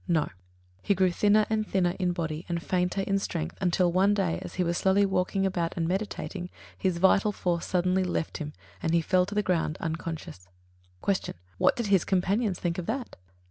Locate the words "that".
12.87-13.15